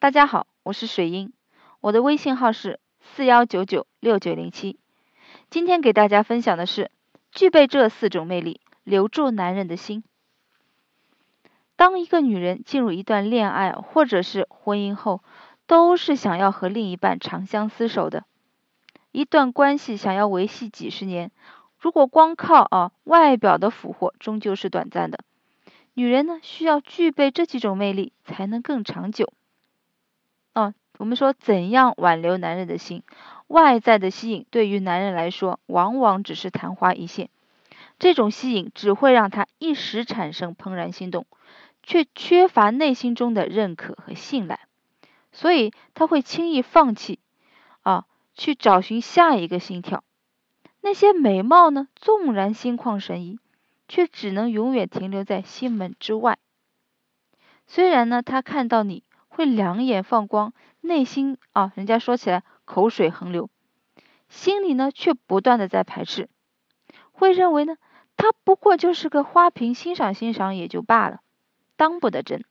[0.00, 1.30] 大家好，我是水英，
[1.82, 4.78] 我的微信号是四幺九九六九零七。
[5.50, 6.90] 今天给大家分享的是，
[7.32, 10.02] 具备这四种魅力，留住男人的心。
[11.76, 15.22] 当一个女人进入一段恋爱或者是婚姻后，
[15.66, 18.24] 都是想要和另一半长相厮守的。
[19.12, 21.30] 一段关系想要维系几十年，
[21.78, 25.22] 如果光靠啊外表的俘获，终究是短暂的。
[25.92, 29.34] 女人呢，需要具备这几种魅力，才能更长久。
[31.00, 33.02] 我们说怎样挽留男人的心？
[33.46, 37.30] 外在的吸引对于男人来说，往往只是昙花一现。
[37.98, 41.24] 这种吸引只会让他一时产生怦然心动，
[41.82, 44.60] 却缺乏内心中的认可和信赖，
[45.32, 47.18] 所以他会轻易放弃
[47.80, 48.04] 啊，
[48.34, 50.04] 去找寻下一个心跳。
[50.82, 53.38] 那些美貌呢，纵然心旷神怡，
[53.88, 56.36] 却只能永远停留在心门之外。
[57.66, 59.02] 虽然呢，他看到你。
[59.30, 60.52] 会两眼放光，
[60.82, 63.48] 内心啊，人家说起来口水横流，
[64.28, 66.28] 心里呢却不断的在排斥，
[67.12, 67.78] 会认为呢
[68.16, 71.20] 他不过就是个花瓶，欣赏欣赏也就罢了，
[71.76, 72.44] 当不得真。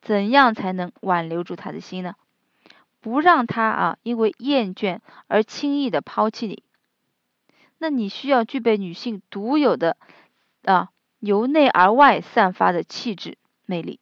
[0.00, 2.16] 怎样才能挽留住他的心呢？
[3.00, 6.64] 不让他啊因为厌倦而轻易的抛弃你。
[7.78, 9.96] 那你需要具备女性独有的
[10.64, 14.00] 啊由内而外散发的气质魅力。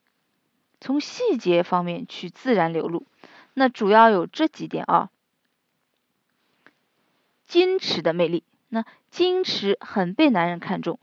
[0.81, 3.07] 从细节方面去自然流露，
[3.55, 5.11] 那主要有这几点啊。
[7.49, 11.01] 矜持的魅力，那矜持很被男人看重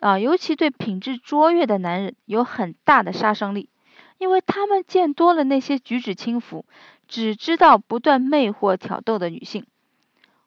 [0.00, 3.70] 啊，尤其对品质卓越的男人有很大的杀伤力，
[4.18, 6.66] 因为他们见多了那些举止轻浮、
[7.08, 9.64] 只知道不断魅惑挑逗的女性，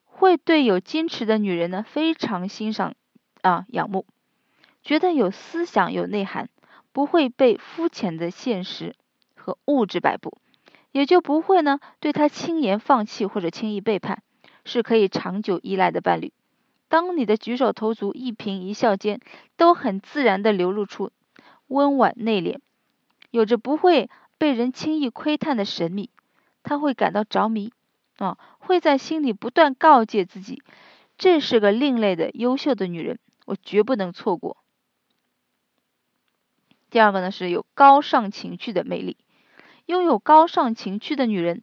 [0.06, 2.94] 会对有矜持的女人呢非常欣赏
[3.40, 4.06] 啊仰慕，
[4.84, 6.48] 觉得有思想有内涵。
[6.92, 8.94] 不会被肤浅的现实
[9.34, 10.38] 和物质摆布，
[10.92, 14.22] 也就不会呢对他轻言放弃或者轻易背叛，
[14.64, 16.32] 是可以长久依赖的伴侣。
[16.88, 19.20] 当你的举手投足、一颦一笑间
[19.56, 21.10] 都很自然的流露出
[21.68, 22.58] 温婉内敛，
[23.30, 26.10] 有着不会被人轻易窥探的神秘，
[26.62, 27.72] 他会感到着迷
[28.18, 30.62] 啊，会在心里不断告诫自己，
[31.16, 34.58] 这是个另类的优秀的女人，我绝不能错过。
[36.92, 39.16] 第二个呢是有高尚情趣的魅力，
[39.86, 41.62] 拥有高尚情趣的女人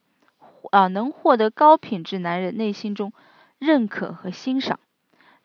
[0.72, 3.14] 啊，能获得高品质男人内心中
[3.60, 4.80] 认可和欣赏，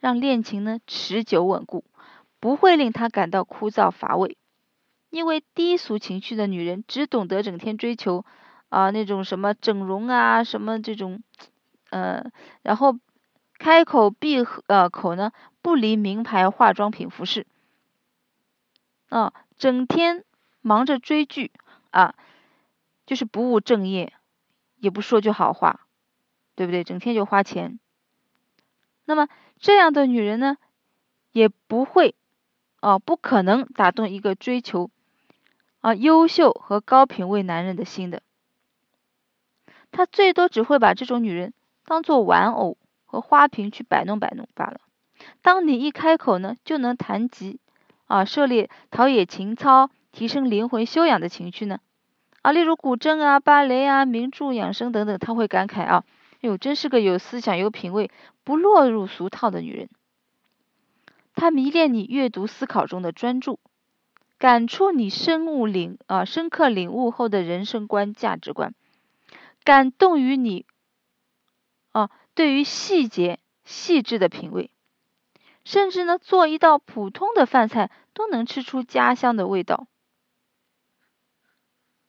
[0.00, 1.84] 让恋情呢持久稳固，
[2.40, 4.38] 不会令他感到枯燥乏味。
[5.10, 8.24] 因为低俗情趣的女人只懂得整天追求
[8.70, 11.22] 啊那种什么整容啊什么这种，
[11.90, 12.24] 呃，
[12.62, 12.98] 然后
[13.58, 15.30] 开口闭呃口呢
[15.60, 17.46] 不离名牌化妆品服饰，
[19.10, 19.34] 啊。
[19.56, 20.24] 整天
[20.60, 21.52] 忙着追剧
[21.90, 22.14] 啊，
[23.06, 24.12] 就是不务正业，
[24.76, 25.86] 也不说句好话，
[26.54, 26.84] 对不对？
[26.84, 27.78] 整天就花钱。
[29.04, 29.28] 那么
[29.58, 30.56] 这样的女人呢，
[31.32, 32.14] 也不会
[32.80, 34.90] 哦，不可能打动一个追求
[35.80, 38.22] 啊优秀和高品位男人的心的。
[39.92, 41.54] 他最多只会把这种女人
[41.84, 44.80] 当做玩偶和花瓶去摆弄摆弄罢了。
[45.42, 47.60] 当你一开口呢，就能谈及。
[48.06, 51.78] 啊，涉猎陶冶情操、提升灵魂修养的情趣呢？
[52.42, 56.04] 啊，例如古筝啊、芭蕾啊、名著养生等等，他会感慨啊，
[56.40, 58.10] 哟，真是个有思想、有品味、
[58.44, 59.88] 不落入俗套的女人。
[61.34, 63.58] 他迷恋你阅读思考中的专注，
[64.38, 68.74] 感触你深悟领啊、深刻领悟后的人生观、价值观，
[69.64, 70.66] 感动于你
[71.92, 74.70] 啊对于细节细致的品味。
[75.64, 79.86] 甚至呢，做一道普通的饭菜都能吃出家乡的味道。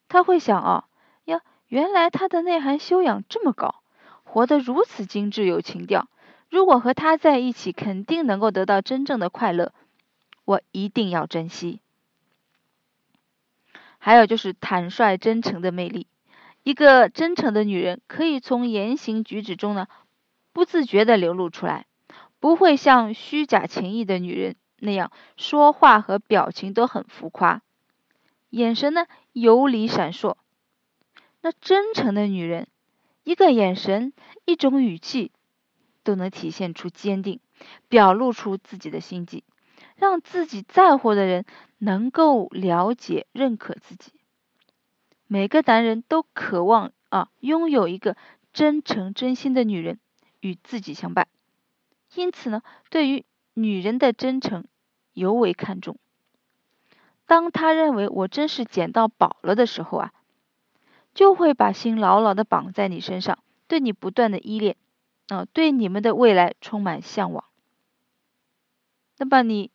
[0.08, 0.88] 他会想啊，
[1.24, 3.82] 呀，原来他的内涵修养这么高，
[4.24, 6.08] 活得如此精致有情调。
[6.50, 9.74] 如果和他在一起，肯定能够得到真正的快乐。
[10.46, 11.82] 我一定要珍惜。
[13.98, 16.08] 还有就是坦率真诚的魅力，
[16.62, 19.88] 一个真诚的女人可以从言行举止中呢，
[20.54, 21.88] 不自觉的流露出来。
[22.46, 27.64] 不会像虚假情意的女人那样说话和表情都很浮夸，
[28.52, 30.36] 眼神呢游离闪烁。
[31.42, 32.68] 那真诚的女人，
[33.24, 34.14] 一个眼神、
[34.46, 35.32] 一种语气，
[36.04, 37.40] 都能体现出坚定，
[37.88, 39.44] 表露出自己的心迹，
[39.96, 41.46] 让自己在乎的人
[41.80, 44.12] 能够了解、认可自己。
[45.26, 48.16] 每个男人都渴望啊，拥有一个
[48.54, 50.00] 真诚、真心的女人
[50.42, 51.28] 与自己相伴。
[52.16, 54.66] 因此呢，对于女人的真诚
[55.14, 55.98] 尤为看重。
[57.26, 60.14] 当他认为我真是捡到宝了的时候啊，
[61.14, 64.76] 就会把心牢牢的绑在你身上，对你不断的依恋，
[65.28, 67.44] 啊，对你们的未来充满向往。
[69.18, 69.72] 那么你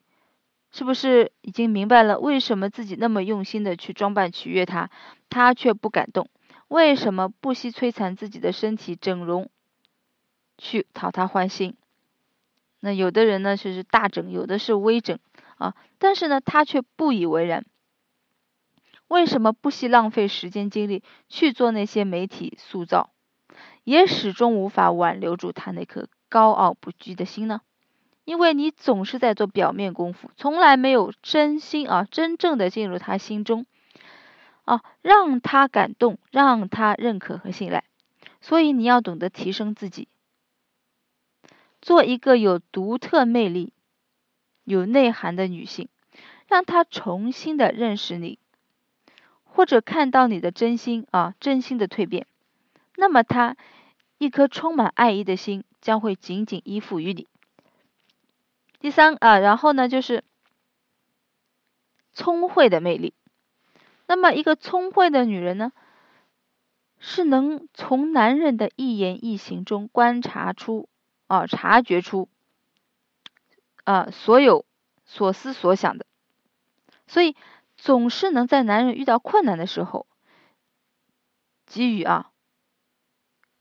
[0.70, 4.90] 是不是已经明白了为什么自己那么用心的去装扮取悦他，
[5.28, 6.28] 他却不感动？
[6.68, 9.50] 为什么不惜摧残自己的身体整容，
[10.56, 11.74] 去讨他欢心？
[12.80, 15.18] 那有的人呢，就是大整，有的是微整
[15.58, 17.64] 啊，但是呢，他却不以为然。
[19.06, 23.10] 为什么不惜浪费时间精力去做那些媒体塑造，
[23.84, 27.60] 也始终无法挽留住他那颗高傲不羁的心呢？
[28.24, 33.66] 因为你总是在做表面功夫，从来没有真心啊，真正的进入他心中
[34.64, 37.82] 啊，让他感动，让他认可和信赖。
[38.40, 40.06] 所以你要懂得提升自己。
[41.80, 43.72] 做一个有独特魅力、
[44.64, 45.88] 有内涵的女性，
[46.46, 48.38] 让她重新的认识你，
[49.44, 52.26] 或者看到你的真心啊，真心的蜕变，
[52.96, 53.56] 那么她
[54.18, 57.26] 一颗充满爱意的心将会紧紧依附于你。
[58.78, 60.24] 第三啊，然后呢就是
[62.12, 63.14] 聪慧的魅力。
[64.06, 65.72] 那么一个聪慧的女人呢，
[66.98, 70.88] 是能从男人的一言一行中观察出。
[71.30, 72.28] 啊，察觉出
[73.84, 74.64] 啊所有
[75.04, 76.04] 所思所想的，
[77.06, 77.36] 所以
[77.76, 80.08] 总是能在男人遇到困难的时候
[81.66, 82.32] 给予啊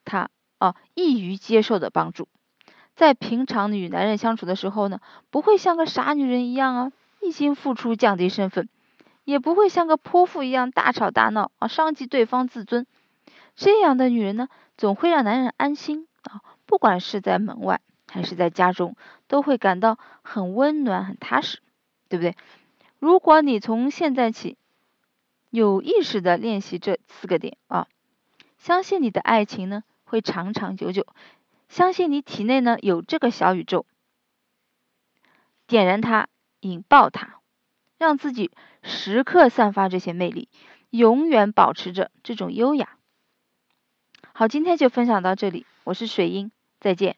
[0.04, 2.28] 他啊易于接受的帮助。
[2.96, 5.00] 在平常与男人相处的时候呢，
[5.30, 6.92] 不会像个傻女人一样啊
[7.22, 8.68] 一心付出降低身份，
[9.26, 12.88] 也不会像个泼妇一样大吵大闹啊伤及对方自尊。
[13.56, 16.42] 这样的女人呢，总会让男人安心啊。
[16.70, 18.96] 不管是在门外还是在家中，
[19.28, 21.64] 都会感到很温暖、很踏实，
[22.10, 22.36] 对不对？
[23.00, 24.56] 如果你从现在起
[25.50, 27.88] 有意识的练习这四个点啊，
[28.60, 31.08] 相信你的爱情呢会长长久久，
[31.70, 33.88] 相信你体内呢有这个小宇宙，
[35.66, 36.28] 点燃它，
[36.60, 37.40] 引爆它，
[37.98, 38.52] 让自己
[38.84, 40.50] 时刻散发这些魅力，
[40.92, 42.96] 永远保持着这种优雅。
[44.34, 46.52] 好，今天就分享到这里，我是水英。
[46.80, 47.18] 再见。